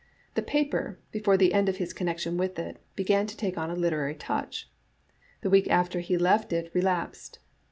[0.33, 3.75] "The paper, before the end of his connection with it, began to take on a
[3.75, 4.67] literary touch.
[5.41, 7.37] The week after he left it re lapsed.